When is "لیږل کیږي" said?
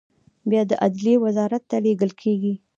1.83-2.53